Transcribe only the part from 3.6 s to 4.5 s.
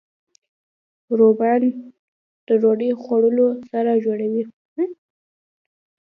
زړه جوړوي